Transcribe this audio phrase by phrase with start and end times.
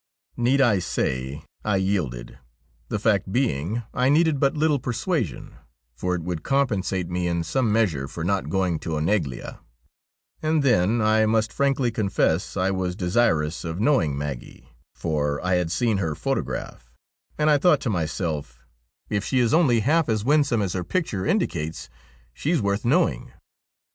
[0.35, 2.39] Need I say I yielded;
[2.89, 5.57] the fact being I needed but little persuasion,
[5.93, 9.59] for it would compensate me in some measure for not going to Oneglia;
[10.41, 15.71] and then I must frankly confess I was desirous of knowing Maggie, for I had
[15.71, 16.89] seen her photograph,
[17.37, 18.59] and I thought to myself,'
[19.11, 21.91] if she is only half as winsome as her picture indicates,
[22.33, 23.33] she's worth knowing.'